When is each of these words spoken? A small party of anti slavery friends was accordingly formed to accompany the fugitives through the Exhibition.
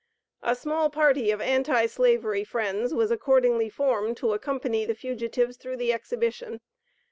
A 0.41 0.55
small 0.55 0.89
party 0.89 1.29
of 1.29 1.41
anti 1.41 1.85
slavery 1.85 2.43
friends 2.43 2.91
was 2.91 3.11
accordingly 3.11 3.69
formed 3.69 4.17
to 4.17 4.33
accompany 4.33 4.83
the 4.83 4.95
fugitives 4.95 5.57
through 5.57 5.77
the 5.77 5.93
Exhibition. 5.93 6.59